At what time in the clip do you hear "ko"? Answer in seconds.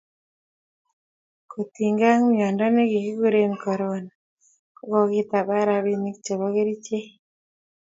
4.75-4.81